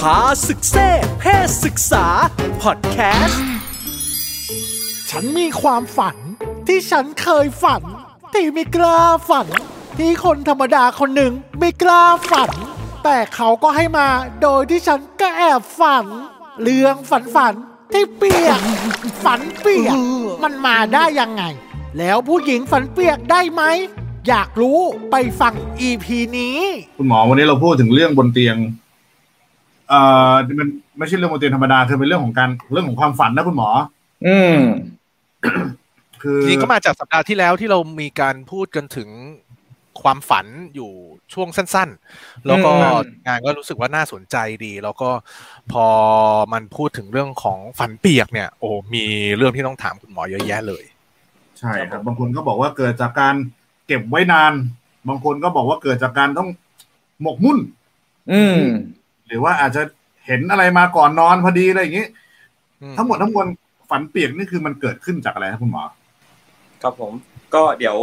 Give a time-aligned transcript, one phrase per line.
[0.00, 0.88] พาศึกเซ่
[1.20, 2.06] เพศศึกษา
[2.62, 3.42] พอดแคสต์
[5.10, 6.16] ฉันมีความฝัน
[6.66, 7.82] ที่ฉันเคยฝัน
[8.34, 9.46] ที่ไม่กล้าฝัน
[9.98, 12.50] ที่คนธรรมดาคนหนึ่งไม่กล้าฝัน
[13.04, 14.08] แต่เขาก็ให้มา
[14.42, 16.04] โดยที่ฉันก็แอบฝัน
[16.62, 17.54] เรื่องฝันฝัน
[17.92, 18.60] ที่เปียก
[19.24, 19.96] ฝันเปียก
[20.42, 21.42] มันมาได้ยังไง
[21.98, 23.62] แล้วผู้หญิงฝันเปียกได้ไหม
[24.28, 24.78] อยากรู้
[25.10, 25.54] ไปฟัง
[25.88, 26.06] EP
[26.38, 26.58] นี้
[26.98, 28.56] คุณหมอวันนี้เราพูดถึงเรื่องบนเตียง
[29.88, 33.68] เอ่อมันไม่ใช่เรื่องบนเตียงธรรมดาคือเป็นเรื่องของการเรื่องของความฝันนะคุณหมอ
[34.26, 34.58] อืม
[36.22, 39.08] คือจริงๆก็มาจากสัปดาห์ที่แล้วที่เรามีการพูดกันถึง
[40.02, 40.90] ความฝันอยู่
[41.34, 41.88] ช่วงสั้น
[42.18, 45.10] ๆ แล้วก็อืมงานก็รู้สึกว่าน่าสนใจดี แล้วก็
[45.72, 45.86] พอ
[46.52, 49.04] มันพูดถึงเรื่องของฝันเปียกเนี่ย โอ้มี
[49.36, 50.84] เรื่องที่ต้องถามคุณหมอเยอะแยะเลย
[51.58, 53.34] ใช่ครับ บางคนก็บอกว่าเกิดจากการ
[53.86, 54.52] เก็บไว้นาน
[55.08, 56.48] บางคนก็บอกว่าเกิดจากการต้อง
[57.22, 57.58] หมกมุ่น
[58.32, 58.62] อืม
[59.32, 59.82] หรือว่าอาจจะ
[60.26, 62.06] เห็นอะไรมาก่อนนอนพอดีอะไรอย่างนี้
[62.82, 63.46] อืมทั้งหมดทั้งมวล
[63.90, 65.82] ฝันเปียกนี่คือมันเกิดขึ้นจากอะไรครับคุณหมอ
[66.82, 67.12] ครับผม
[67.54, 67.96] ก็เดี๋ยว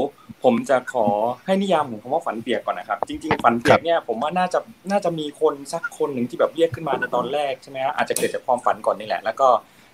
[0.44, 1.08] ผมจะขอ
[1.46, 4.60] ให้นิยามของคำว่าฝันเปียกก่อนนะครับ จริง ๆ ฝันเปียกเนี่ยผมว่าน่าจะ
[4.92, 9.48] น่าจะมีคนสักคนหนึ่งที่แบบเรียกขึ้นมาในตอนแรกใช่ไหมฮะอาจจะเกิดจากความฝันก่อนนี่แหละ แล้วก็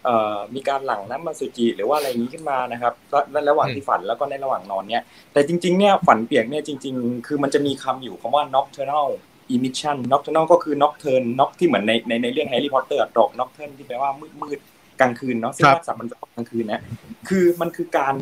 [0.06, 2.94] เอ่อมีการหลั่งน้ำมันสุจิหรือว่าอะไรอย่างนี้ขึ้นมานะครับ
[3.32, 9.08] และระหว่างที่ฝันแล้วก็ในระหว่างนอนเนี่ยแต่จริงๆเนี่ยฝันเปียกเนี่ยจริง ๆ คือมันจะมีคำอยู่คำว่า nocturnal
[9.54, 16.82] emission nocturnal ก็คือ nocturne knock ที่เหมือนในในในเรื่อง Harry Potter ดอก nocturne ที่แปลว่ามืดมืดๆกลางคืนเนาะซึ่งครับรากศัพท์มันจะกลางคืนนะ
[17.30, 18.16] คือมันคือการ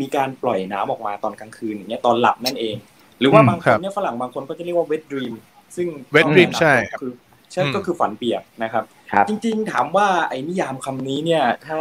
[0.00, 2.76] มีการปล่อยน้ำออกมาตอนกลางคืนอย่างเงี้ยตอนหลับนั่นเอง
[3.20, 5.34] หรือว่าอืมบางคครันบเนี่ยฝรั่งบางคนก็จะเรียกว่า wet dream
[5.76, 7.12] ซึ่ง wet dream ใช่ก็คือ
[7.52, 11.78] ใช่อืมก็คือฝันเปียกนะครับครับ จริง ๆ ถามว่าไอ้นิยามคำนี้เนี่ย ถ้า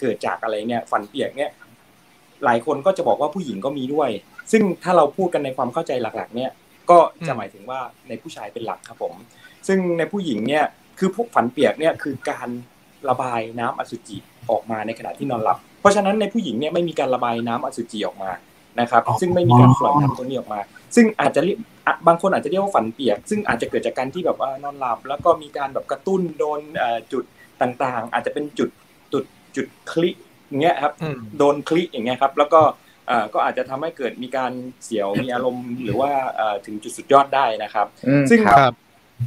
[0.00, 1.50] เกิดจากอะไรเนี่ย ฝันเปียกเนี่ย
[2.44, 4.10] หลายคนก็จะบอกว่าผู้หญิงก็มีด้วย
[4.52, 6.50] ซึ่งถ้าเราพูดกันในความเข้าใจหลัก ๆ เนี่ย
[6.90, 9.14] ก็จะหมายถึงว่าในผู้ชายเป็นหลักครับผม
[9.68, 10.64] ซึ่งในผู้หญิงเนี่ย
[10.98, 12.48] คือพวกฝันเปียกเนี่ยคือการ
[13.08, 14.16] ระบายน้ำอสุจิ
[14.50, 18.30] ออกมาในขณะที่นอนหลับ เพราะฉะนั้นในผู้หญิงเนี่ยไม่มีการระบายน้ำอสุจิออกมา
[18.80, 20.60] นะครับอ๋อซึ่งไม่มีการปล่อยน้ำตรงนี้ออกมา
[20.94, 27.24] ซึ่งอาจจะเรียกอะบางคนอาจจะเรียกว่าฝันเปียก ซึ่งอาจจะเกิดจากการที่แบบว่านอนหลับ แล้วก็มีการแบบกระตุ้นโดนเอ่อจุด
[27.62, 28.70] ต่างๆ อาจจะเป็นจุด
[29.12, 29.24] จุด
[29.56, 30.16] จุดคลิก
[30.48, 32.89] อย่างเงี้ยครับอืมโดนคลิกอย่างเงี้ยครับ แล้วก็เอ่อ
[33.34, 34.52] ก็อาจจะทำให้เกิดมีการ
[34.84, 38.74] เสียวมีอารมณ์หรือว่าเอ่อถึงจุดสุดยอดได้นะครับอืมซึ่งครับ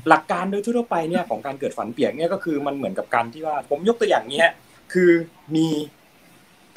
[0.10, 4.48] หลักการโดยทั่วๆไปเนี่ยของการเกิดฝันเปียกเนี่ยก็คือมันเหมือนกับการที่ว่าผมยกตัวอย่างเนี้ย
[4.94, 5.10] คือ
[5.56, 5.68] มี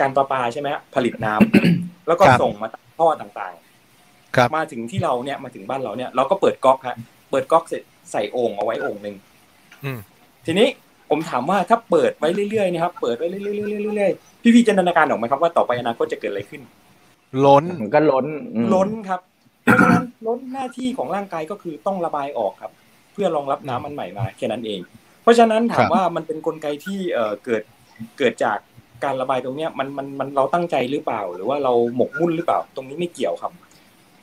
[0.01, 3.55] การประปาใช่ไหมฮะผลิตน้ำแล้วก็ครับส่งมาตามท่อต่าง
[4.37, 6.97] ครับๆมาถึงที่เราเนี่ยมาถึงบ้านเราเนี่ยเราก็เปิดก๊อกฮะ
[7.31, 9.17] เปิดก๊อกเสร็จใส่โอ่งเอาไว้โอ่งหนึ่ง
[9.85, 9.99] อืม
[10.47, 10.69] ทีนี้
[11.11, 13.43] ผมถามว่าถ้าเปิดไว้เรื่อยๆเนะครับเปิดไว้เรื่อ
[13.81, 16.63] ยๆเรื่อยๆพี่ๆจินตนาการออกไหมครับว่าต่อไปอนาคตจะเกิดอะไรขึ้น
[17.45, 19.21] ล้นมันก็ล้นอืมล้นครับ
[19.63, 22.73] เพราะฉะนั้นล้นหน้าที่ของร่างกายก็คือต้องระบายออกครับ
[23.13, 24.81] เพื่อรองรับน้ำมันใหม่มาแค่นั้นเอง
[25.23, 27.63] เพราะฉะนั้นถาคมรับว่ามันเป็นกลไกที่เอ่อเกิด
[28.19, 28.59] เกิดจาก
[29.05, 33.53] การระบายตรงเนี้ยมันมันมันเราตั้งใจหรือเปล่า หรือว่าเราหมกมุ่นหรือเปล่า ตรงนี้ไม่เกี่ยวครับ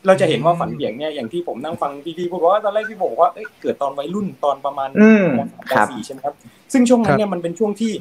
[0.05, 5.39] เราจะเห็นว่าฝันเบี่ยงเนี่ยอย่างที่ผมนั่งฟังพี่ๆพูดว่าตอนแรกพี่บอกว่าเอ้ยเกิดตอนวัยรุ่นตอนประมาณอืมม
[5.71, 6.35] สามครับมสี่ใช่ไหมครับ
[6.73, 7.91] ซึ่งช่วงนั้นเนี่ยมันเป็นช่วงที่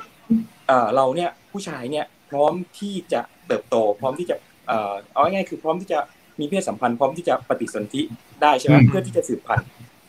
[0.67, 4.37] เอ่อเราเนี่ยผู้ชายเนี่ยพร้อมที่จะเติบโต พร้อมที่จะ
[4.67, 5.99] เอ่อเอาง่ายๆคือพร้อมที่จะ
[6.41, 8.01] มีเพศสัมพันธ์พร้อมที่จะปฏิสนธิ
[8.43, 9.67] ได้ใช่ไหมอืมเพื่อที่จะสืบพันธุ์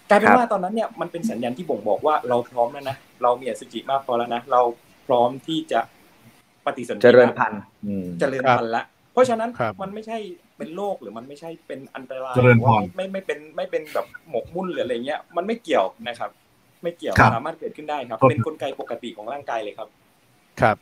[0.10, 4.62] กลายเป็นครับว่าตอนนั้นเนี่ยมันเป็นสัญญาณที่บ่งบอกว่าเราพร้อมแล้วนะเรามีอสุจิมากพอแล้วนะเรา
[5.08, 5.80] พร้อมที่จะ
[6.66, 8.84] ปฏิสนธิเจริญแล้วพันธุ์อืมเจริญพันธุ์ละ
[9.14, 10.18] เพราะฉะนั้นครับมันไม่ใช่
[10.58, 16.30] เป็นโรคหรือมันไม่ใช่เป็นอันตรายเจริญหอว่าพรไม่ไม่ไม่เป็นไม่เป็นแบบหมกมุ่นหรืออะไรเงี้ยมันไม่เกี่ยวนะครับ
[16.84, 19.88] ไม่เกี่ยวครับสามารถเกิดขึ้นได้ครับครับ เป็นกลไกปกติของร่างกายเลยครับ
[20.62, 20.78] ครับ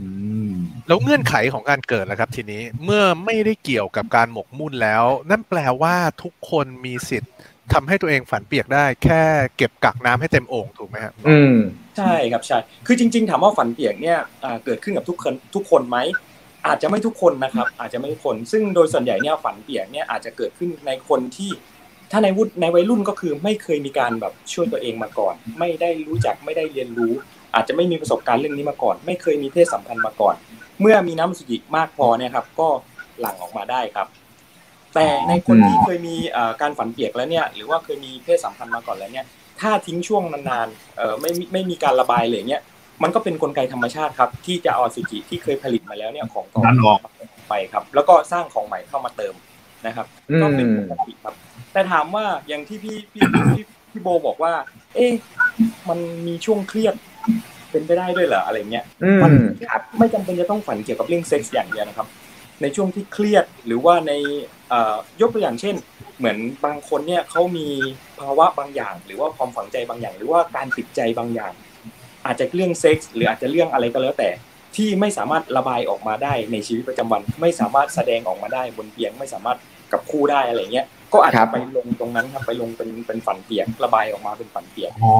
[0.00, 0.08] อื
[0.52, 0.55] ม
[0.86, 7.32] แล้วเงื่อนไขของการเกิดล่ะครับ ทีนี้เมื่อไม่ได้เกี่ยวกับการหมกมุ่นแล้ว นั่นแปลว่าทุกคนมีสิทธิ์
[7.72, 9.22] ทำให้ตัวเองฝันเปียกได้ แค่
[9.56, 11.56] เก็บกักน้ำให้เต็มโอ่งถูกไหมครับอืม
[11.96, 15.98] ใช่ครับใช่คือจริง ๆ ถามว่าฝันเปียกเนี่ยอ่าเกิดขึ้นกับทุกคนทุกคนไหม
[16.66, 21.50] อาจจะไม่ทุกคนนะครับ อาจจะไม่ทุกคน ซึ่งโดยส่วนใหญ่เนี่ยฝันเปียกเนี่ยอาจจะเกิดขึ้นในคนที่
[22.10, 27.12] ถ้าในวุฒิในวัยรุ่นก็คือไม่เคยมีการแบบช่วยตัวเองมาก่อน ไม่ได้รู้จักไม่ได้เรียนรู้
[27.56, 30.34] อาจจะไม่มีประสบการณ์เรื่องนี้มาก่อน ไม่เคยมีเพศสัมพันธ์มาก่อน
[30.80, 32.68] เมื่อมีน้ำอสุจิมากพอเนี่ยครับ ก็
[33.20, 34.06] หลั่งออกมาได้ครับ
[34.94, 39.26] แต่ในคนที่เคยมีเอ่อการฝันเปียกแล้วเนี่ย หรือว่าเคยมีเพศสัมพันธ์มาก่อนแล้วเนี่ย
[39.60, 42.62] ถ้าทิ้งช่วงนานๆเอ่อไม่มีไม่มีการระบายเลยเนี่ย
[43.02, 46.98] มันก็เป็นกลไกธรรมชาติครับ ที่จะเอาอสุจิที่เคยผลิตมาแล้วเนี่ยของเก่าดันออก
[47.48, 49.34] ไปครับ แล้วก็สร้างของใหม่เข้ามาเติม
[49.86, 51.34] นะครับอืมก็เป็นปกติครับ
[51.72, 54.52] แต่ถามว่าอย่างที่พี่พี่พี่พี่โบบอกว่า
[54.94, 55.12] เอ๊ะ
[55.88, 56.94] มันมีช่วงเครียด
[57.70, 59.32] เป็นไปได้ด้วยเหรออะไรเงี้ยอืมมัน
[59.70, 62.06] ครับไม่จำเป็นจะต้องฝันเกี่ยวกับเรื่องเซ็กส์อย่างเดียวนะครับ
[62.62, 64.12] ในช่วงที่เครียดหรือว่าใน
[64.68, 65.74] เอ่อยกตัวอย่างเช่น
[66.18, 67.66] เหมือนบางคนเนี่ยเขามี
[68.20, 71.52] ภาวะบางอย่าง หรือว่าความฝังใจบางอย่าง หรือว่าการติดใจบางอย่าง
[72.26, 74.30] อาจจะเรื่องเซ็กส์หรืออาจจะเรื่องอะไรก็แล้วแต่
[74.76, 79.58] ที่ไม่สามารถระบายออกมาได้ในชีวิตประจำวัน ไม่สามารถแสดงออกมาได้บนเตียงไม่สามารถ
[79.92, 85.14] กับคู่ได้อะไรเงี้ยก็อาจครัจะบไปลงตรงนั้นครับไปลงเป็นเป็นฝันเปียกระบายออกมาเป็นฝันเปียกอ๋อ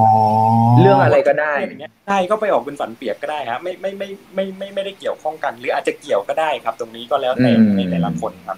[0.81, 8.57] เรื่องอะไรก็ได้อย่างเงี้ยใช่ก็ไปออกเป็นฝันเปียกก็ได้ฮะไม่ไม่ไม่ไม่ไม่ไม่ได้เกี่ยวข้องกัน หรืออาจจะเกี่ยวก็ได้ครับ ตรงนี้ก็แล้วแต่อืมในแต่ละคนครับ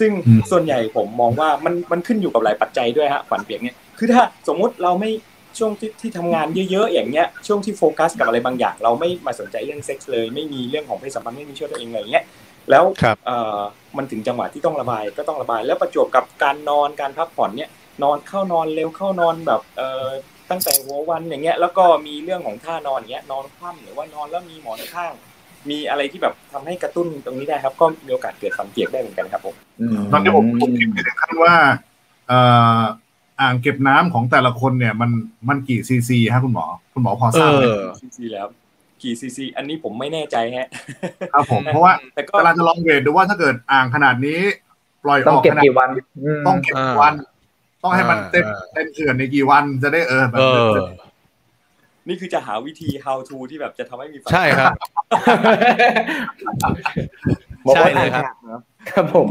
[0.00, 0.12] ซึ่ง
[0.50, 5.10] ส่วนใหญ่ผมมองว่ามันมันขึ้นอยู่กับหลายปัจจัยด้วยฮะฝันเปียกเนี่ยคือถ้าสมมุติเราไม่
[5.58, 12.24] ช่วงที่ที่ทำงานเยอะๆอย่างเงี้ยช่วงที่โฟกัสกับอะไรบางอย่าง เราไม่มาสนใจเรื่องเซ็กส์เลย ไม่มีเรื่องของเพศสัมพันธ์ไม่มีช่วยตัวเองอะไรเงี้ย
[12.70, 13.60] แล้วครับเอ่อ
[13.96, 17.70] มันถึงจังหวะที่ต้องระบายก็ต้องระบาย แล้วประจวบกับการนอนการพักผ่อนเนี่ย
[18.02, 20.06] นอนเข้านอนเร็วเข้านอนแบบเอ่อ
[20.50, 25.12] ตั้งแต่หัววันอย่างเงี้ยแล้วก็มีเรื่องของท่านอนอย่างเงี้ยนอนคว่ำหรือว่านอนแล้วมีหมอนข้าง
[25.70, 29.54] มีอะไรที่แบบทำให้กระตุ้นตรงนี้ได้ครับ ก็มีโอกาสเกิดฝันเปียกได้เหมือนกันครับผม
[30.12, 31.54] ตอนนี้ผมผมคิดไปถึงขั้นว่า
[32.28, 32.38] เอ่
[32.80, 32.82] อ
[33.40, 35.10] อ่างเก็บน้ำของแต่ละคนเนี่ยมัน
[35.48, 38.46] มันกี่ซีซีฮะคุณหมอ คุณหมอพอทเอราบไหมอซีซีแล้ว
[39.02, 40.68] กี่ซีซีอันนี้ผมไม่แน่ใจฮะ
[41.32, 44.40] ครับผมเพราะว่าแต่ก็กำลังจะลองเวทดูว่าถ้าเกิดอ่างขนาดนี้
[45.04, 45.88] ปล่อยอต้องอกเก็บขนาดกี่วัน
[46.38, 47.14] มต้องเก็บกี่วัน
[47.82, 50.74] ต้องให้มันเต็มอ่าเต็มเขื่อนในกี่วันจะได้เออแบบเออ
[52.08, 54.72] นี่คือจะหาวิธี how to ที่แบบจะทำให้มีฝันใช่ครับ
[57.66, 58.24] บอกว่าใช่เลยครับ
[58.90, 59.28] ครับผม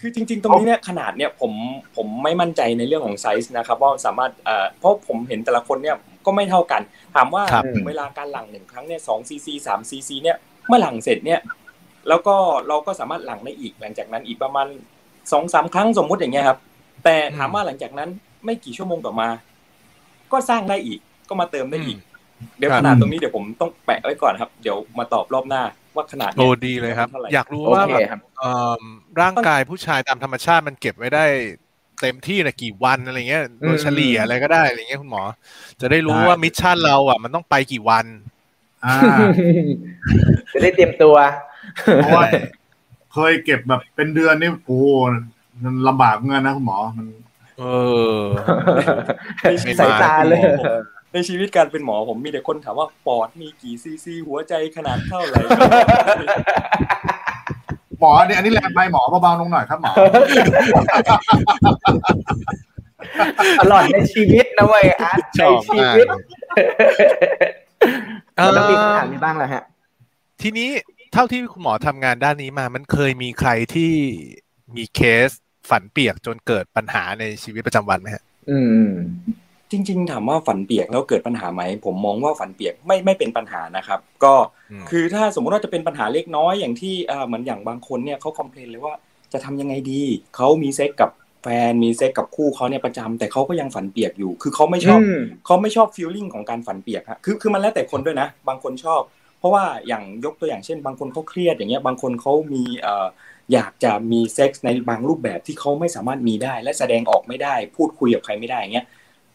[0.00, 1.52] คือจริง ๆ ตรงนี้เนี่ยขนาดเนี่ยผม
[1.96, 6.82] ผมไม่มั่นใจในเรื่องของไซส์นะครับว่าสามารถเอ่อเพราะผมเห็นแต่ละคนเนี่ย ก็ไม่เท่ากัน
[7.14, 10.36] ถามว่าครับถึงเวลาการหลั่งหนึ่งครั้งเนี่ยสองซีซีสามซีซีเนี่ย
[10.66, 11.40] เมื่อหลั่งเสร็จเนี่ย
[12.08, 12.36] แล้วก็
[12.68, 14.66] เราก็สามารถหลั่งได้อีกหลังจากนั้นอีกประมาณ
[15.32, 16.58] สองสามครั้งสมมุติอย่างเงี้ยครับ
[17.04, 18.10] แต่ถามว่าหลังจากนั้น
[18.44, 19.28] ไม่กี่ชั่วโมงต่อมา
[20.32, 21.98] ก็สร้างได้อีกก็มาเติมได้อีก
[22.58, 25.62] เดี๋ยวครับขนาดตรงนี้เดี๋ยวผมต้องแปะไว้ก่อนครับ เดี๋ยวมาตอบรอบหน้า
[25.96, 28.82] ว่าขนาดโอ้เนี่ยดีเลยครับเท่าไหร่อยากรู้โอว่าเคแบบครับเอิ่ม
[29.20, 31.24] ร่างกายผู้ชายตามธรรมชาติมันเก็บไว้ได้
[32.00, 35.22] เต็มที่นะกี่วันอะไรเงี้ยโดยเฉลี่ยอะไรก็ได้อะไรเงี้ยคุณหมอ
[35.80, 38.06] จะได้รู้ว่า mission เราอะ มันต้องไปกี่วัน
[38.84, 38.94] อ่า
[40.52, 41.16] จะได้เตรียมตัว
[41.96, 42.24] เพราะว่า
[43.14, 44.86] เคยเก็บแบบเป็นเดือนนี่โอ้โห
[45.62, 47.06] มันลำบากเกินนะคุณหมอมัน
[47.58, 47.64] เอ
[48.18, 48.20] อ
[49.42, 50.40] ในชีวิตสายตาเลย
[51.12, 55.40] ในชีวิตการเป็นหมอผมมีแต่คนถามว่าปอดมีกี่ซีซีหัวใจขนาดเท่าไหร่
[58.00, 59.92] หมอเนี่ยอันนี้แรงไปหมอเบาๆลงหน่อยครับหมอ
[63.60, 66.08] ตลอดในชีวิตนะเว้ยอาร์ตชในอบชีมากวิต
[68.36, 69.62] เอ่อแล้วมีคำถามนี้บ้างเหรอฮะ
[70.42, 70.68] ทีนี้
[71.12, 73.92] เท่าที่คุณหมอทำงานด้านนี้มา มันเคยมีใครที่
[74.76, 75.28] มีเคส
[75.70, 78.84] ฝันเปียกจนเกิดปัญหาในชีวิตประจำวันไหมฮะ อืม
[79.70, 84.34] จริง ๆ ถามว่าฝันเปียกแล้วเกิดปัญหาไหม ผมมองว่าฝันเปียกไม่ไม่เป็นปัญหานะครับ ก็
[84.70, 88.94] อืมคือถ้าสมมติว่าจะเป็นปัญหาเล็กน้อยอย่างที่เอ่อเหมือนอย่างบางคนเนี่ยเขา complain เลยว่า
[89.32, 90.02] จะทำยังไงดี
[90.36, 91.10] เขามีเซ็กกับ
[91.42, 99.02] แฟนมีเซ็กกับคู่เขาเนี่ยประจำแต่เขาก็ยังฝันเปียกอยู่ คือเขาไม่ชอบอืมเขาไม่ชอบ feeling ของการฝันเปียกฮะคือคือมันแล้วแต่คนด้วยนะ บางคนชอบ
[99.38, 103.06] เพราะว่าอย่างยกตัวอย่างเช่น บางคนเขาเครียดอย่างเงี้ยบางคนเขามีเอ่อ
[103.52, 108.86] อยากจะมีเซ็กส์ในบางรูปแบบที่เขาไม่สามารถมีได้ และแสดงออกไม่ได้ พูดคุยกับใครไม่ได้อย่างเงี้ย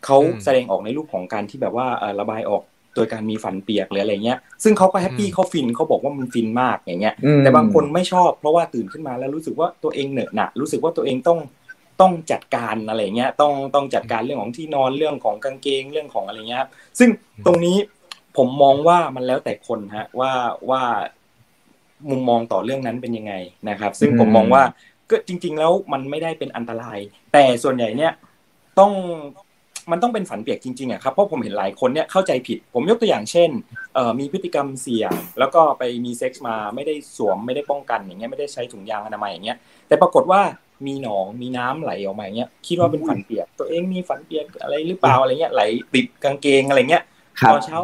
[0.05, 2.63] เขาอืมแสดงออกในรูปของการที่แบบว่าเอ่อระบายออก
[2.95, 11.39] โดยการมีฝันเปียกหรืออะไรเงี้ย ซึ่งเขาก็แฮปปี้อืมเขาฟินเขาบอกว่ามันฟินมากอย่างเงี้ยอืมแต่บางคนไม่ชอบเพราะว่าตื่นขึ้นมาแล้วรู้สึกว่าตัวเองเหนอะหนะรู้สึกว่าตัวเองต้อง
[12.01, 16.69] ต้องจัดการอะไรเงี้ย ต้องต้องจัดการเรื่องของที่นอนเรื่องของกางเกงเรื่องของอะไรเงี้ยครับ
[16.99, 17.09] ซึ่ง
[17.45, 17.77] ตรงนี้
[18.37, 20.31] ผมมองว่ามันแล้วแต่คนฮะว่า
[20.69, 20.81] ว่า
[22.09, 23.33] มุมมองต่อเรื่องนั้นเป็นยังไง
[23.69, 24.63] นะครับ ซึ่งผมมองว่า
[25.09, 26.99] ก็จริง ๆ แล้วมันไม่ได้เป็นอันตราย
[27.33, 28.13] แต่ส่วนใหญ่เนี่ย
[28.79, 28.91] ต้อง
[29.91, 33.49] มันต้องเป็นฝันเปียกจริงๆอะครับเพราะผมเห็นหลายคนเนี่ยเข้าใจผิด ผมยกตัวอย่างเช่น
[33.93, 40.41] เอ่อมีพฤติกรรมเสี่ยง แล้วก็ไปมีเซ็กส์มาไม่ได้สวมไม่ได้ป้องกันอย่างเงี้ยไม่ได้ใช้ถุงยางอนามัยอย่างเงี้ยแต่ปรากฏว่า
[40.87, 45.61] มีหนองมีน้ำไหลออกมาอย่างเงี้ยคิดว่าเป็นฝันเปียก ตัวเองมีฝันเปียกอะไรหรือเปล่าอะไรเงี้ยไหล
[45.93, 47.03] ติดกางเกงอะไรเงี้ย
[47.39, 47.77] ครับตอนเช้า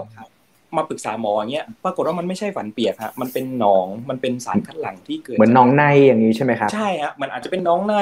[0.77, 7.95] มาปรึกษาหมออย่างเงี้ยปรากฏว่ามันไม่ใช่ฝันเปียกฮะมันเป็นหนองมันเป็นสารคัดหลั่งที่เกิดเหมือนจากน้องในอย่างนี้ใช่ไหมครับใช่ฮะมันอาจจะเป็นน้องใน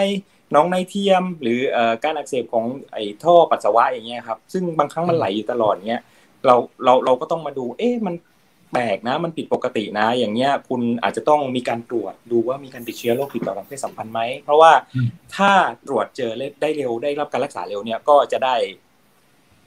[0.56, 1.60] น้องในเทียม หรือ
[2.04, 6.02] การอักเสบของไอ้ท่อปัสสาวะอย่างเงี้ยครับซึ่งบางครั้งมันไหลอยู่ตลอดเงี้ย
[6.46, 8.16] เราเราเราก็ต้องมาดู เอ๊ะมัน
[8.74, 14.72] แปลกนะ มันผิดปกตินะ อย่างเงี้ยคุณอาจจะต้องมีการตรวจดูว่ามีการติดเชื้อโรคติดต่อทางเพศสัมพันธ์ไหมเพราะว่า
[15.36, 15.52] ถ้า
[15.88, 18.56] ตรวจเจอได้เร็วได้รับการรักษาเร็วเนี่ยก็จะได้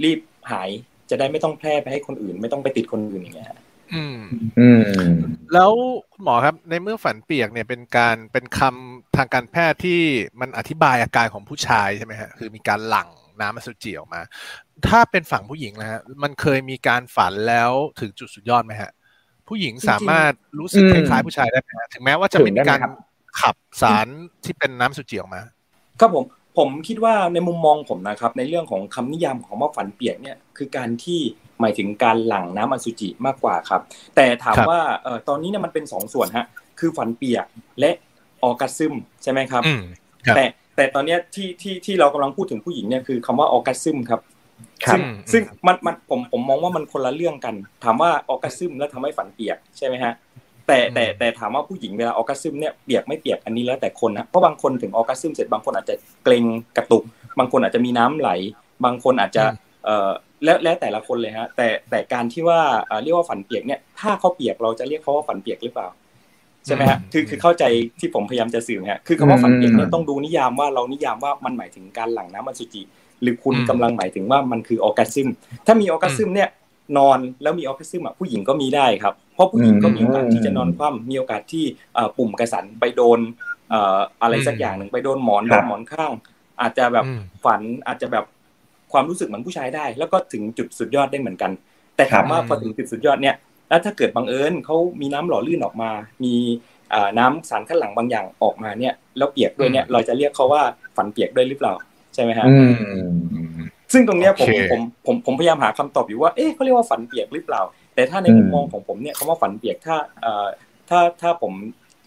[0.05, 0.19] รีบ
[0.53, 0.71] หาย
[1.11, 3.49] จะได้ไม่ต้องแพร่ไปให้คนอื่น ไม่ต้องไปติดคนอื่นอย่างเงี้ย
[3.95, 4.19] อืม
[4.59, 4.83] อืม
[5.55, 5.73] แล้ว
[6.13, 10.01] คุณหมอครับ ในเมื่อฝันเปียกเนี่ยเป็นการเป็นคำทางการแพทย์ที่
[10.41, 13.09] มันอธิบายอาการของผู้ชายใช่ไหมฮะคือมีการหลั่ง
[13.41, 14.21] น้ำอสุจิออกมา
[14.89, 17.71] ถ้าเป็นฝั่งผู้หญิงนะฮะ มันเคยมีการฝันแล้ว
[18.01, 18.91] ถึงจุดสุดยอดไหมฮะ
[19.49, 22.93] ผู้หญิงสามารถรู้สึกอืมคล้ายๆผู้ชายได้ไหมฮะถึงแม้ว่าจะไม่มีการถึงได้ไหมครับ
[23.41, 24.07] ขับสาร
[24.45, 25.41] ที่เป็นน้ำอสุจิออกมา
[26.01, 26.25] ครับผม
[26.59, 31.21] ผมคิดว่าในมุมมองผมนะครับ ในเรื่องของคำนิยามของว่าฝันเปียกเนี่ยคือการที่
[31.61, 33.81] หมายถึงการหลั่งน้ำอสุจิมากกว่าครับ
[34.17, 36.47] แต่ถามครับว่าเอ่อตอนนี้เนี่ยมันเป็นสองส่วนฮะ
[36.81, 37.47] คือฝันเปียก
[37.81, 37.91] และ
[38.45, 39.83] ออกัสซึมใช่ไหมครับอืม
[40.27, 40.45] ครับ แต่
[40.77, 44.21] แต่ตอนเนี้ยที่ที่ที่เรากำลังพูดถึงผู้หญิงเนี่ยคือคำว่าออกัสซึมครับ
[44.85, 47.55] ครับซึ่งซึ่งมันมันผมผมมองว่ามันคนละเรื่องกัน
[47.85, 50.13] ถามว่าออกัสซึมแล้วทำให้ฝันเปียกใช่ไหมฮะ
[50.73, 56.45] แต่แต่แต่ถามว่าผู้หญิงเวลาออกัสซึมเนี่ยเปียกไม่เปียกอันนี้แล้วแต่คนนะเพราะบางคนถึงออกัสซึมเสร็จบางคนอาจจะเกรง
[56.77, 57.05] กระตุก
[57.39, 58.31] บางคนอาจจะมีน้ำไหล
[58.85, 59.43] บางคนอาจจะ
[59.85, 60.11] เอ่อ
[60.45, 65.89] แล้วแล้วแต่ละคนเลยฮะ แต่แต่การที่ว่าเอ่อเรียกว่าฝันเปียกเนี่ยถ้าเขาเปียกเราจะเรียกเขาว่าฝันเปียกหรือเปล่า
[66.67, 67.65] ใช่ไหมฮะคือคือเข้าใจ
[68.01, 72.83] ที่ผมพยายามจะสื่อฮะคือคำว่าฝันเปียกเนี่ยต้องดูนิยามว่าเรานิยามว่ามันหมายถึงการหลั่งน้ำอสุจิ
[73.23, 75.29] หรือคุณอืมกำลังหมายถึงว่ามันคือ orgasm
[75.67, 76.49] ถ้ามี orgasm เนี่ย
[76.99, 83.19] นอนแล้วมี orgasm อะผู้หญิงก็มีได้ครับ เพราะผู้หญิงก็มีโอกาสที่จะนอนคว่ำมีโอกาสที่เอ่อปุ่มกระสันไปโดน
[83.71, 86.13] เอ่ออะไรสักอย่างหนึ่งไปโดนหมอนโดนหมอนข้าง
[86.61, 88.25] อาจจะแบบอืมฝันอาจจะแบบ
[88.93, 91.51] ความรู้สึกเหมือนผู้ชายได้ แล้วก็ถึงจุดสุดยอดได้เหมือนกัน
[91.97, 93.35] แต่ถามว่าครับพอถึงจุดสุดยอดเนี่ย
[93.69, 95.91] แล้วถ้าเกิดบังเอิญเขามีน้ำหล่อลื่นออกมา
[96.25, 96.35] มี
[96.91, 100.63] เอ่อน้ำสารคัดหลั่งบางอย่างออกมาเนี่ยแล้วเปียกด้วยเนี่ยเราจะเรียกเขาว่า
[100.97, 101.75] ฝันเปียกด้วยหรือเปล่า
[102.15, 103.42] ใช่ไหมฮะอืม
[103.93, 107.63] ซึ่งตรงเนี้ยผมโอเคผมผมผมพยายามหาคำตอบอยู่ว่าเอ๊ะเขาเรียกว่าฝันเปียกหรือเปล่า
[107.95, 110.47] แต่ถ้าในอืมมุมมองของผมเนี่ยคำว่าฝันเปียกถ้าเอ่อ
[110.89, 111.53] ถ้าถ้าผม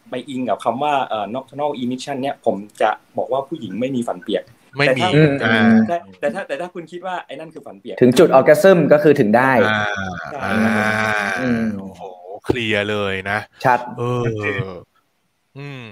[0.10, 4.44] ไปอิงกับคำว่าเอ่อ nocturnal emission เนี่ยผมจะบอกว่าผู้หญิงไม่มีฝันเปียก
[4.78, 5.56] ไม่แต่มีถ้าอืมอ่า
[5.88, 9.78] แต่แต่ถ้าแต่ถ้าคุณคิดว่าไอ้นั่นคือฝันเปียก ถึงจุดออร์แกซึมก็คือถึงได้อ่า
[10.32, 10.54] ใช่อ่า
[11.42, 12.02] อืมโอ้โห
[12.46, 14.04] เคลียร์เลยนะ ชัด เอ
[14.68, 14.68] อ
[15.58, 15.86] อืม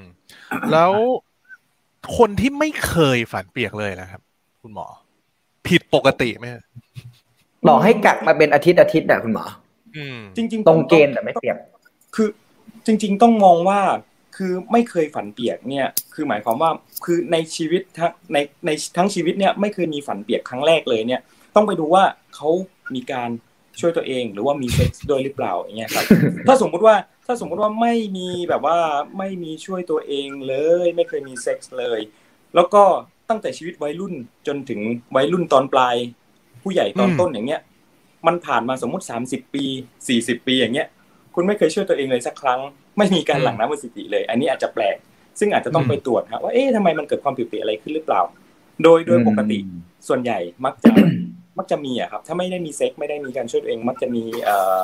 [0.71, 0.91] แล้ว
[2.17, 4.21] คนที่ไม่เคยฝันเปียกเลยนะครับ
[4.61, 4.87] คุณหมอ
[5.67, 6.47] ผิดปกติไหม
[7.67, 9.45] บอกให้กักมาเป็นอาทิตย์อาทิตย์อะคุณหมอ
[9.97, 11.57] อืมจริง ๆ ตรงผมเกณฑ์แต่ไม่เปียก
[12.15, 12.27] คือ
[12.85, 13.79] จริง ๆ ต้องมองว่า
[14.37, 16.71] คือไม่เคยฝันเปียกเนี่ย คือหมายความว่า
[17.05, 21.21] คือในชีวิตทั้งในในทั้งชีวิตเนี่ยไม่เคยมีฝันเปียกครั้งแรกเลยเนี่ย
[21.55, 22.03] ต้องไปดูว่า
[22.35, 22.49] เขา
[22.95, 23.29] มีการ
[23.79, 26.05] ช่วยตัวเอง หรือว่ามีเซ็กซ์ด้วยหรือเปล่าอย่างเงี้ยครับ
[26.47, 28.79] ถ้าสมมุติว่าถ้าสมมุติว่าไม่มีแบบว่า
[29.17, 30.55] ไม่มีช่วยตัวเองเล
[30.85, 31.99] ย ไม่เคยมีเซ็กซ์เลย
[32.55, 32.83] แล้วก็
[33.29, 34.13] ตั้งแต่ชีวิตวัยรุ่น
[34.47, 34.79] จนถึง
[35.15, 35.95] วัยรุ่นตอนปลาย
[36.63, 37.61] ผู้ใหญ่ตอนอืมต้นอย่างเงี้ย
[38.27, 39.65] มันผ่านมาสมมุติ30ปี
[40.05, 40.87] 40ปีอย่างเงี้ย
[41.35, 42.59] คุณไม่เคยช่วยตัวเองเลยสักครั้ง
[42.97, 44.97] ไม่มีการหลั่งน้ำอสุจิเลย อันนี้อาจจะแปลก
[45.39, 48.21] ซึ่งอาจจะต้องไปตรวจฮะว่าเอ๊ะทำไมมันเกิดความผิดปกติอะไรขึ้นหรือเปล่า
[48.83, 49.57] โดยโดยปกติ
[50.07, 50.91] ส่วนใหญ่มักจะ
[51.57, 54.81] มักจะมีอะครับ ถ้าไม่ได้มีเซ็กไม่ได้มีการช่วยตัวเอง มักจะมีเอ่อ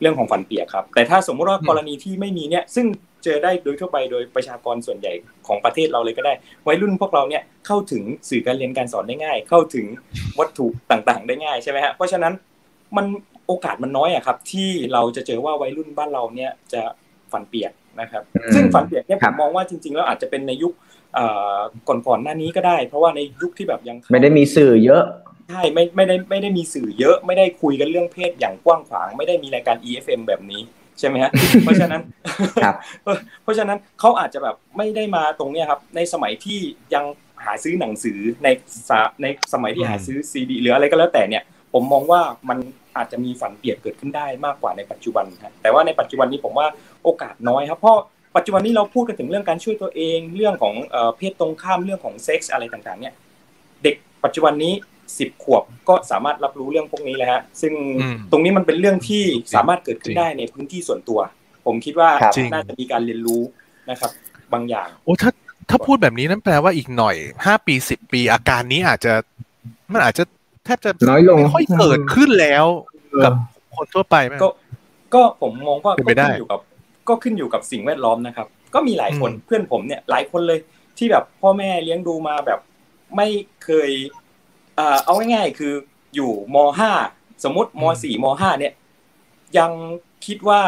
[0.00, 2.86] เรื่องของฝันเปียกครับ แต่ถ้าสมมติว่าอืมกรณีที่ไม่มีเนี่ย ซึ่ง
[3.26, 5.12] เจอได้โดยทั่วไปโดยประชากรส่วนใหญ่
[5.46, 6.32] ของประเทศเราเลยก็ได้
[6.66, 9.86] วัยรุ่นพวกเราเนี่ยเข้าถึงสื่อการเรียนการสอนได้ง่าย เข้าถึง
[10.38, 12.32] วัตถุต่างๆ ได้ง่ายใช่ไหมฮะเพราะฉะนั้น
[12.96, 13.06] มัน
[13.46, 16.82] โอกาสมันน้อยอะครับ ที่เราจะเจอว่าวัยรุ่นบ้านเราเนี่ยจะ
[17.32, 20.72] ฝันเปียกนะครับอืมซึ่งฝันเปียกเนี่ยคผรับมมองว่าจริง ๆ แล้วอาจจะเป็นในยุค
[21.14, 21.24] เอ่
[21.56, 25.04] อก่อนๆหน้านี้ก็ได้ เพราะว่าในยุคที่แบบยังเข้าไม่ได้มีสื่อเยอะ
[25.48, 30.62] ใช่ไม่ไม่ได้ไม่ได้มีสื่อเยอะไม่ได้คุยกันเรื่องเพศอย่างกว้างขวาง ไม่ได้มีรายการ EFM แบบนี้
[30.98, 31.30] ใช่ไหมฮะ
[31.62, 32.02] เพราะฉะนั้น
[32.62, 32.76] ครับ
[33.42, 36.60] เพราะฉะนั้นเขาอาจจะแบบไม่ได้มาตรงเนี้ยครับ ในสมัยที่
[36.94, 37.04] ยัง
[37.44, 38.48] หาซื้อหนังสือใน
[38.88, 42.58] สาในสมัยที่หาซื้อซีดีหรืออะไรก็แล้วแต่เนี่ย ผมมองว่ามัน
[42.96, 46.66] อาจจะมีฝันเปียกเกิดขึ้นได้มากกว่าในปัจจุบันครับแต่ว่าในปัจจุบันนี้ผมว่า
[47.04, 47.98] โอกาสน้อยครับเพราะ
[48.36, 53.14] ปัจจุบันนี้เราพูดกันถึงเรื่องการช่วยตัวเอง เรื่องของเอ่อเพศตรงข้ามเรื่องของเซ็กส์อะไรต่างๆ เนี่ย
[53.82, 54.72] เด็กปัจจุบันนี้
[55.18, 61.20] สิบขวบก็สามารถรับรู้เรื่องพวกนี้แล้วฮะซึ่งอืมตรงนี้มันเป็นเรื่องที่สามารถเกิดขึ้นได้ในพื้นที่ส่วนตัว
[61.66, 63.42] ผมคิดว่าครับจริงน่าจะมีการเรียนรู้
[63.90, 64.10] นะครับ
[64.52, 65.30] บางอย่างโอ้ถ้า
[65.70, 69.12] ถ้าพูดแบบนี้นั่นแปลว่าอีกหน่อยห้าปีสิบปีอาการนี้อาจจะ
[69.92, 70.24] มันอาจจะ
[70.64, 72.64] แทบจะน้อยลงไม่ค่อยเกิดขึ้นแล้ว
[73.24, 73.32] กับ
[73.76, 74.48] คนทั่วไปไหมก็
[75.14, 76.60] ก็ผมมองว่าเป็นก็ไปได้ขึ้นอยู่กับ
[77.08, 80.58] ก็ขึ้นอยู่กับสิ่งแวดล้อมนะครับ ก็มีหลายคนอืมเพื่อนผมเนี่ย หลายคนเลย
[80.98, 82.60] ที่แบบพ่อแม่เลี้ยงดูมาแบบ
[83.16, 83.28] ไม่
[83.64, 83.90] เคย
[84.76, 85.72] เอ่อเอาง่ายๆคือ
[86.14, 86.90] อยู่มห้า
[87.44, 88.72] สมมติมสี่มห้าเนี่ย
[89.58, 89.70] ยัง
[90.26, 90.60] คิดว่า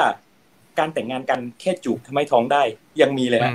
[0.79, 2.63] การแต่งงานกันแค่จูบทำให้ท้องได้
[3.01, 3.53] ยังมีเลยฮะ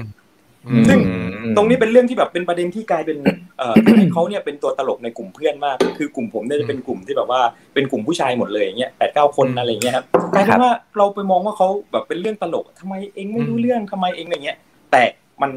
[0.67, 1.13] อืมซึ่งอื
[1.51, 3.17] มตรงนี้เป็นเรื่องที่แบบเป็นประเด็นที่กลายเป็น
[3.57, 7.41] เอ่อทำให้เขาเนี่ยเป็นตัวตลกในกลุ่มเพื่อนมาก คือกลุ่มผมเนี่ยจะเป็นกลุ่มที่แบบว่า
[7.73, 14.57] เป็นกลุ่มผู้ชายหมดเลยอย่างเงี้ยแปดเก้าคนอะไรอย่างเงี้ยครับกลายเป็นว่าเราไปมองว่าเขาแบบเป็นเรื่องตลกทำไมเองไม่รู้เรื่องทำไมเองอะไรเงี้ย
[14.91, 15.03] แต่
[15.41, 15.51] มัน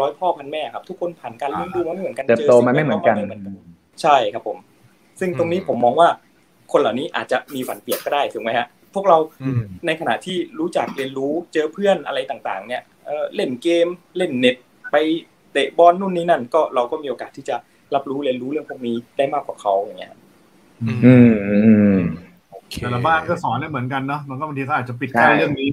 [0.00, 3.54] ร้อยพ่อพันแม่ครับ ทุกคนผ่านการเลี้ยงดูมาไม่เหมือนกันเติบโตมาไม่เหมือนกันจสิ่งแวดล้า
[4.02, 4.58] ใช่ครับผม
[5.20, 6.08] ซึ่งตรงนี้ผมมองว่า
[6.72, 14.56] คนเหล่านี้อาจจะมีฝันเปียกก็ได้ถูกไหมฮะพวกเราอืมในขณะที่รู้จักเรียนรู้เจอเพื่อนอะไรต่างๆ เนี่ยเอ่อเล่นเกมเล่นเน็ต
[14.92, 14.96] ไป
[15.52, 17.56] เตะบอลนู่นนี่นั่น ก็เราก็มีโอกาสที่จะ
[17.94, 20.20] รับรู้เรียนรู้เรื่องพวกนี้ได้มากกว่าเขาอย่างเงี้ยครับ
[20.82, 21.14] อืมอื
[21.94, 21.98] ม
[22.50, 25.68] โอเคแต่ละบ้านก็สอนได้เหมือนกันเนาะมันก็บางทีเขาอาจจะปิดใช่กั้นเรื่องนี้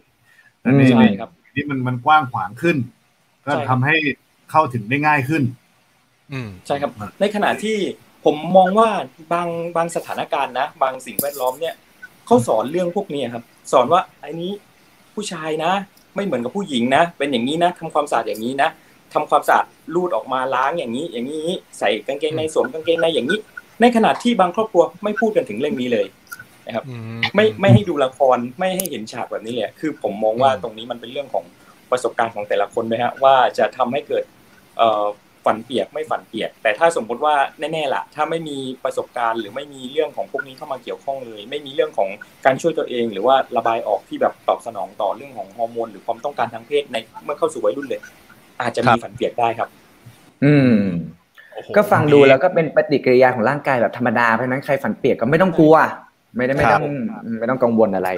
[0.62, 2.78] แต่ในอืมใช่ครับนี่มันมันกว้างขวางขึ้น
[3.46, 3.96] ก็ใช่ครับทำให้
[4.52, 5.44] เข้าถึงได้ง่ายขึ้น
[6.32, 7.78] อืมใช่ครับ ในขณะที่
[8.26, 8.90] ผมมองว่า
[9.34, 11.76] บางบางสถานการณ์นะ บางสิ่งแวดล้อมเนี่ย
[12.26, 14.52] เขาสอนเรื่องพวกนี้ครับ สอนว่าไอ้นี้
[15.14, 15.72] ผู้ชายนะ
[16.16, 18.70] ไม่เหมือนกับผู้หญิงนะ เป็นอย่างนี้นะทำความสะอาดอย่างนี้นะ
[19.14, 21.48] ทำความสะอาดลูดออกมาล้างอย่างนี้ อย่างนี้
[21.80, 23.40] ใส่กางเกงในสวมกางเกงในอย่างนี้
[23.82, 26.06] ในขณะที่บางครอบครัวไม่พูดกันถึงเรื่องนี้เลย
[26.88, 31.46] อืมไม่ไม่ให้ดูละครไม่ให้เห็นฉากแบบนี้เลยคือผมมองว่าอืมตรงนี้มันเป็นเรื่องของ
[31.92, 34.24] ประสบการณ์ของแต่ละคนด้วยฮะว่าจะทำให้เกิด
[34.78, 35.06] เอ่อ
[35.46, 42.10] ฝันเปียกไม่ฝันเปียก แต่ถ้าสมมุติว่าแน่ๆล่ะ ถ้าไม่มีประสบการณ์หรือไม่มีเรื่องของพวกนี้เข้ามาเกี่ยวข้องเลย ไม่มีเรื่องของ
[42.46, 48.02] การช่วยตัวเอง หรือว่าระบายออกที่แบบตอบสนองต่อเรื่องของฮอร์โมนหรือความต้องการทางเพศในเมื่อเข้าสู่วัยรุ่นเลย
[48.62, 49.70] อาจจะมีฝันเปียกได้ครับ
[50.44, 50.78] อืม
[51.54, 55.76] โอ้โหก็ฟังดูแล้วก็เป็นปฏิกิริยาของร่างกายแบบธรรมดาเพราะฉะนั้นใครฝันเปียกก็ไม่ต้องกลัว
[56.36, 56.84] ไม่ได้ไม่ต้อง
[57.40, 58.10] ไม่ต้องกังวลอะไร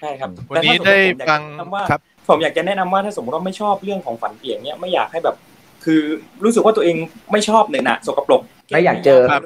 [0.00, 0.96] ใช่ครับวันนี้ได้
[1.28, 5.36] ฟังแต่ถ้าสมมติผมอยากจะแนะนำว่าครับผมอยากจะแนะนำว่าถ้าสมมติว่าไม่ชอบเรื่องของฝันเปียกเนี่ยไม่อยากให้แบบ
[5.86, 6.00] คือ
[6.44, 6.96] รู้สึกว่าตัวเอง
[7.32, 9.42] ไม่ชอบเนี่ยนะสกปรกไม่อยากเจอครับ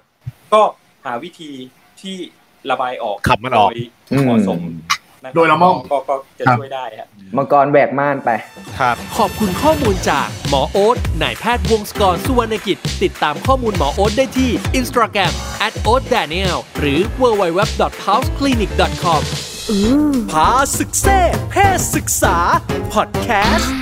[0.54, 0.62] ก็
[1.04, 1.50] หาวิธี
[2.00, 2.16] ที่
[2.70, 3.76] ระบายออกขับมันออกโด
[4.20, 4.60] ยเหมาะสม
[5.24, 8.30] นะครับโดยละม่อมก็ก็จะครับช่วยได้ฮะมังกรแบกม่านไป
[8.78, 15.32] ครับขอบคุณข้อมูลจากหมอโอ๊ตนายแพทย์วงศกรสุวรรณกิจ ติดตามข้อมูลหมอโอ๊ตได้ที่ Instagram
[15.66, 19.22] at o a t d a n i e l หรือ www.houseclinic.com
[20.32, 21.20] พาศึกเซ่
[21.50, 22.36] เพศศึกษา
[22.92, 23.72] พอดแคสต์